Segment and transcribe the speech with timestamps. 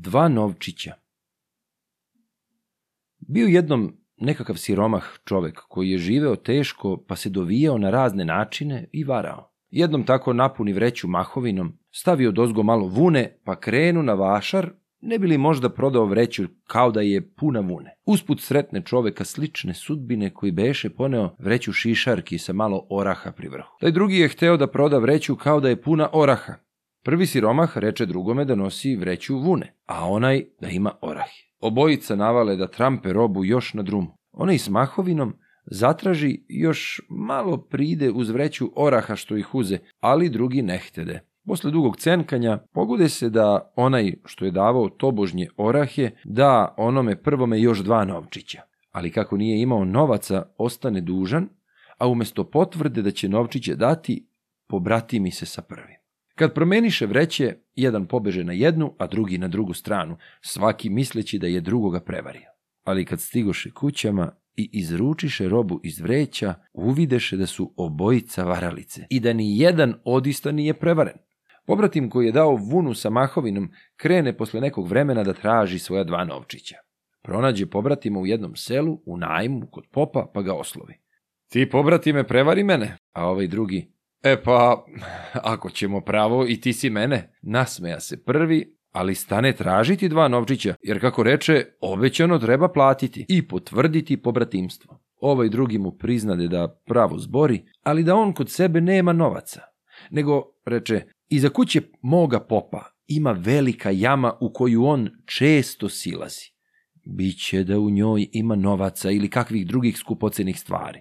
[0.00, 0.92] Dva novčića
[3.18, 8.88] Bio jednom nekakav siromah čovek koji je živeo teško pa se dovijao na razne načine
[8.92, 9.52] i varao.
[9.70, 14.70] Jednom tako napuni vreću mahovinom, stavio dozgo malo vune pa krenu na vašar
[15.00, 17.96] ne bi li možda prodao vreću kao da je puna vune.
[18.06, 23.76] Usput sretne čoveka slične sudbine koji beše poneo vreću šišarki sa malo oraha pri vrhu.
[23.80, 26.54] Taj drugi je hteo da proda vreću kao da je puna oraha.
[27.08, 31.42] Prvi siromah reče drugome da nosi vreću vune, a onaj da ima orahe.
[31.60, 34.18] Obojica navale da trampe robu još na drumu.
[34.32, 35.32] Onaj s mahovinom
[35.66, 41.20] zatraži još malo pride uz vreću oraha što ih uze, ali drugi ne htede.
[41.46, 47.60] Posle dugog cenkanja pogode se da onaj što je davao tobožnje orahe da onome prvome
[47.60, 48.62] još dva novčića.
[48.90, 51.48] Ali kako nije imao novaca, ostane dužan,
[51.98, 54.28] a umesto potvrde da će novčiće dati,
[54.66, 55.98] pobrati mi se sa prvim.
[56.38, 61.46] Kad promeniše vreće, jedan pobeže na jednu, a drugi na drugu stranu, svaki misleći da
[61.46, 62.48] je drugoga prevario.
[62.84, 69.20] Ali kad stigoše kućama i izručiše robu iz vreća, uvideše da su obojica varalice i
[69.20, 71.16] da ni jedan odista nije prevaren.
[71.66, 76.24] Pobratim koji je dao vunu sa mahovinom krene posle nekog vremena da traži svoja dva
[76.24, 76.76] novčića.
[77.22, 80.94] Pronađe pobratima u jednom selu, u najmu, kod popa, pa ga oslovi.
[81.48, 84.84] Ti pobratime prevari mene, a ovaj drugi, e pa,
[85.34, 90.74] ako ćemo pravo i ti si mene, nasmeja se prvi, ali stane tražiti dva novčića,
[90.82, 95.00] jer kako reče, obećano treba platiti i potvrditi pobratimstvo.
[95.20, 99.60] Ovaj drugi mu priznade da pravo zbori, ali da on kod sebe nema novaca.
[100.10, 106.44] Nego, reče, Iza kuće moga popa ima velika jama u koju on često silazi.
[107.04, 111.00] Biće da u njoj ima novaca ili kakvih drugih skupocenih stvari.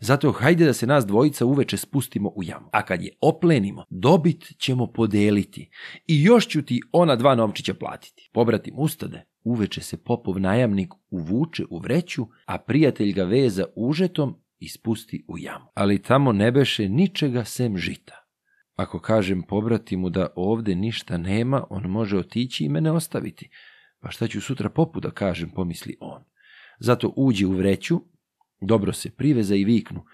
[0.00, 2.68] Zato hajde da se nas dvojica uveče spustimo u jamu.
[2.72, 5.70] A kad je oplenimo, dobit ćemo podeliti
[6.06, 8.30] i još ću ti ona dva novčića platiti.
[8.32, 14.68] Pobratim ustade, uveče se popov najamnik uvuče u vreću, a prijatelj ga veza užetom i
[14.68, 15.66] spusti u jamu.
[15.74, 18.14] Ali tamo ne beše ničega sem žita.
[18.74, 23.50] Ako kažem pobratimu da ovde ništa nema, on može otići i mene ostaviti.
[24.00, 26.24] Pa šta ću sutra popu da kažem, pomisli on.
[26.80, 28.00] Zato uđe u vreću,
[28.60, 30.04] dobro se priveza i viknu.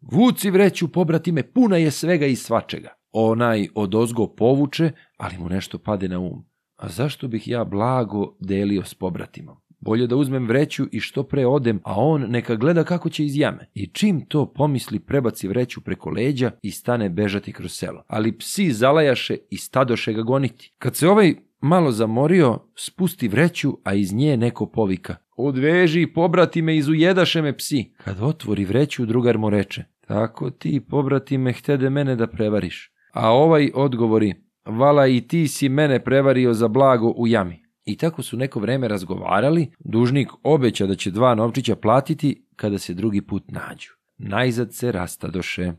[0.00, 2.88] Vuci vreću, pobratime, puna je svega i svačega.
[3.12, 6.44] Onaj od ozgo povuče, ali mu nešto pade na um.
[6.76, 9.56] A zašto bih ja blago delio s pobratimom?
[9.80, 13.36] Bolje da uzmem vreću i što pre odem, a on neka gleda kako će iz
[13.36, 13.70] jame.
[13.74, 18.04] I čim to pomisli, prebaci vreću preko leđa i stane bežati kroz selo.
[18.06, 20.72] Ali psi zalajaše i stadoše ga goniti.
[20.78, 25.16] Kad se ovaj malo zamorio, spusti vreću, a iz nje neko povika.
[25.36, 27.92] Odveži, pobrati me, izujedaše me psi.
[28.04, 29.84] Kad otvori vreću, drugar mu reče.
[30.06, 32.92] Tako ti, pobrati me, htede mene da prevariš.
[33.12, 34.34] A ovaj odgovori.
[34.64, 37.62] Vala i ti si mene prevario za blago u jami.
[37.84, 42.94] I tako su neko vreme razgovarali, dužnik obeća da će dva novčića platiti kada se
[42.94, 43.90] drugi put nađu.
[44.18, 45.72] Najzad se rastadoše.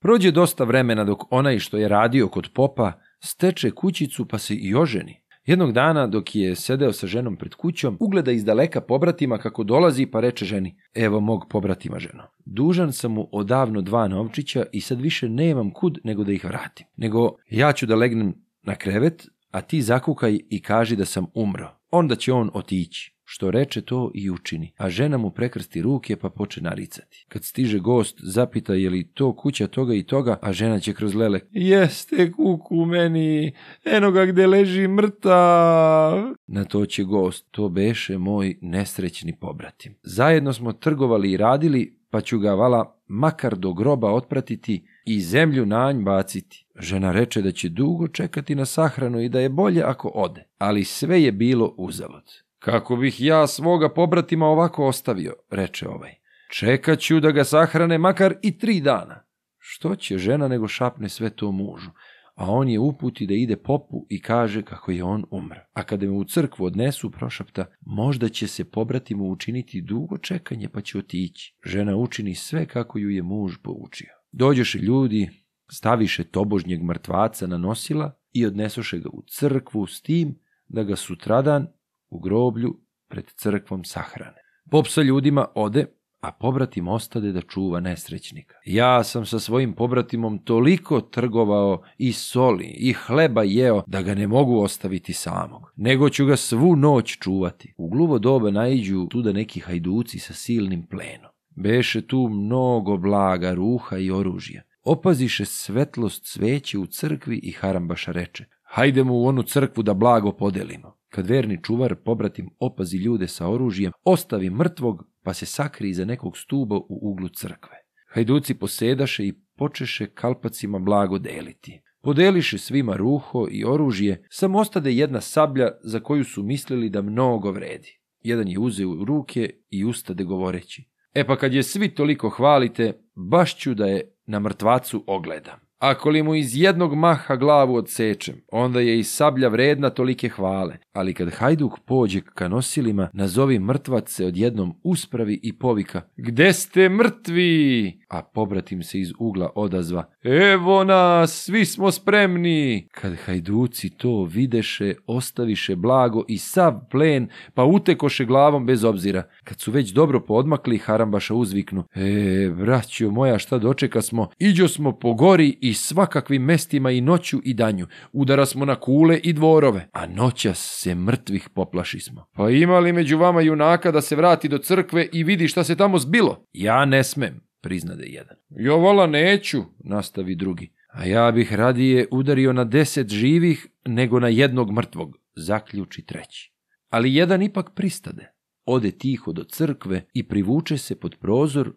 [0.00, 4.74] Prođe dosta vremena dok onaj što je radio kod popa steče kućicu pa se i
[4.74, 5.22] oženi.
[5.46, 10.06] Jednog dana dok je sedeo sa ženom pred kućom, ugleda iz daleka pobratima kako dolazi
[10.06, 12.22] pa reče ženi, evo mog pobratima ženo.
[12.44, 16.86] Dužan sam mu odavno dva novčića i sad više nemam kud nego da ih vratim.
[16.96, 21.70] Nego ja ću da legnem na krevet, a ti zakukaj i kaži da sam umro.
[21.90, 23.16] Onda će on otići.
[23.28, 27.26] Što reče to i učini, a žena mu prekrsti ruke pa poče naricati.
[27.28, 31.14] Kad stiže gost, zapita je li to kuća toga i toga, a žena će kroz
[31.14, 31.40] lele.
[31.50, 33.52] Jeste kuku meni,
[33.84, 36.34] eno ga gde leži mrtav.
[36.46, 39.94] Na to će gost, to beše moj nesrećni pobratim.
[40.02, 45.66] Zajedno smo trgovali i radili, pa ću ga vala makar do groba otpratiti i zemlju
[45.66, 46.66] na nj baciti.
[46.78, 50.84] Žena reče da će dugo čekati na sahranu i da je bolje ako ode, ali
[50.84, 52.24] sve je bilo uzalud.
[52.58, 56.14] Kako bih ja svoga pobratima ovako ostavio, reče ovaj.
[56.50, 59.22] Čekat ću da ga sahrane makar i tri dana.
[59.58, 61.90] Što će žena nego šapne sve to mužu,
[62.34, 65.56] a on je uputi da ide popu i kaže kako je on umr.
[65.72, 70.80] A kada me u crkvu odnesu, prošapta, možda će se pobratimu učiniti dugo čekanje pa
[70.80, 71.54] će otići.
[71.64, 74.15] Žena učini sve kako ju je muž poučio.
[74.38, 75.30] Dođoše ljudi,
[75.68, 80.38] staviše tobožnjeg mrtvaca na nosila i odnesoše ga u crkvu s tim
[80.68, 81.66] da ga sutradan
[82.10, 84.36] u groblju pred crkvom sahrane.
[84.70, 85.86] Pop sa ljudima ode,
[86.20, 88.54] a pobratim ostade da čuva nesrećnika.
[88.64, 94.26] Ja sam sa svojim pobratimom toliko trgovao i soli i hleba jeo da ga ne
[94.26, 97.74] mogu ostaviti samog, nego ću ga svu noć čuvati.
[97.76, 101.35] U gluvo doba naiđu tuda neki hajduci sa silnim plenom.
[101.56, 104.62] Beše tu mnogo blaga, ruha i oružja.
[104.82, 110.96] Opaziše svetlost sveće u crkvi i Harambaša reče, hajdemo u onu crkvu da blago podelimo.
[111.08, 116.38] kad verni čuvar pobratim opazi ljude sa oružjem, ostavi mrtvog pa se sakri iza nekog
[116.38, 117.76] stuba u uglu crkve.
[118.08, 121.80] Hajduci posedaše i počeše kalpacima blago deliti.
[122.02, 127.50] Podeliše svima ruho i oružje, samo ostade jedna sablja za koju su mislili da mnogo
[127.50, 127.98] vredi.
[128.20, 130.95] Jedan je uzeo ruke i ustade govoreći.
[131.16, 135.65] E pa kad je svi toliko hvalite, baš ću da je na mrtvacu ogledam.
[135.78, 140.76] Ako li mu iz jednog maha glavu odsečem, onda je i sablja vredna tolike hvale.
[140.92, 146.88] Ali kad Hajduk pođe ka nosilima, nazovi mrtvac se odjednom uspravi i povika Gde ste
[146.88, 148.00] mrtvi?
[148.08, 152.88] A pobratim se iz ugla odazva Evo nas, svi smo spremni.
[152.92, 159.22] Kad Hajduci to videše, ostaviše blago i sav plen, pa utekoše glavom bez obzira.
[159.44, 164.28] Kad su već dobro podmakli, Harambaša uzviknu E, braćo moja, šta dočeka smo?
[164.38, 167.86] Iđo smo po gori i svakakvim mestima i noću i danju.
[168.12, 172.26] Udara smo na kule i dvorove, a noćas se mrtvih poplaši smo.
[172.32, 175.76] Pa ima li među vama junaka da se vrati do crkve i vidi šta se
[175.76, 176.46] tamo zbilo?
[176.52, 178.36] Ja ne smem, priznade jedan.
[178.50, 180.72] Jo vola neću, nastavi drugi.
[180.92, 186.52] A ja bih radije udario na deset živih nego na jednog mrtvog, zaključi treći.
[186.88, 188.32] Ali jedan ipak pristade.
[188.64, 191.72] Ode tiho do crkve i privuče se pod prozor,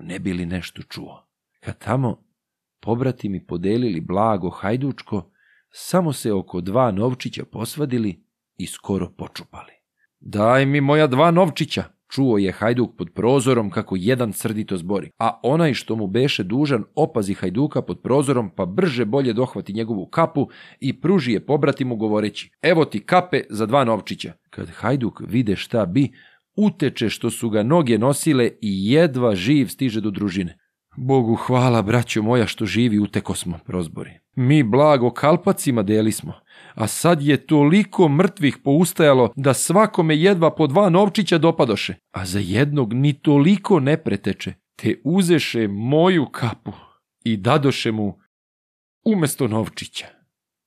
[0.00, 1.28] ne bi li nešto čuo.
[1.60, 2.24] Kad tamo
[2.84, 5.30] pobrati mi podelili blago hajdučko,
[5.70, 8.24] samo se oko dva novčića posvadili
[8.56, 9.72] i skoro počupali.
[10.20, 15.40] Daj mi moja dva novčića, čuo je Hajduk pod prozorom kako jedan srdito zbori, a
[15.42, 20.48] onaj što mu beše dužan opazi Hajduka pod prozorom pa brže bolje dohvati njegovu kapu
[20.80, 24.32] i pruži je pobrati mu govoreći, evo ti kape za dva novčića.
[24.50, 26.12] Kad Hajduk vide šta bi,
[26.56, 30.63] uteče što su ga noge nosile i jedva živ stiže do družine.
[30.96, 34.10] Bogu hvala, braćo moja, što živi uteko smo, prozbori.
[34.34, 36.32] Mi blago kalpacima deli smo,
[36.74, 42.38] a sad je toliko mrtvih poustajalo da svakome jedva po dva novčića dopadoše, a za
[42.38, 46.72] jednog ni toliko ne preteče, te uzeše moju kapu
[47.24, 48.18] i dadoše mu
[49.04, 50.06] umesto novčića.